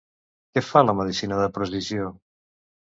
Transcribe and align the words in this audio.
Què 0.57 0.63
fa 0.69 0.83
la 0.87 0.97
medicina 1.03 1.39
de 1.43 1.47
precisió? 1.61 2.13